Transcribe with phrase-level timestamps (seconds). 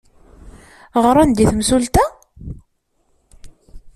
[1.03, 2.05] Ɣran-d i temsulta?